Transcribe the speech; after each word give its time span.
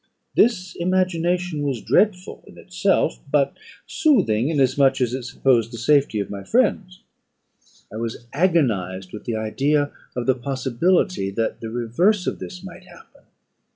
This 0.35 0.75
imagination 0.77 1.61
was 1.61 1.79
dreadful 1.79 2.43
in 2.47 2.57
itself, 2.57 3.19
but 3.31 3.55
soothing, 3.85 4.49
inasmuch 4.49 4.99
as 4.99 5.13
it 5.13 5.21
supposed 5.25 5.71
the 5.71 5.77
safety 5.77 6.19
of 6.19 6.27
my 6.31 6.43
friends. 6.43 7.03
I 7.93 7.97
was 7.97 8.25
agonised 8.33 9.13
with 9.13 9.25
the 9.25 9.35
idea 9.35 9.91
of 10.15 10.25
the 10.25 10.33
possibility 10.33 11.29
that 11.29 11.61
the 11.61 11.69
reverse 11.69 12.25
of 12.25 12.39
this 12.39 12.63
might 12.63 12.85
happen. 12.85 13.25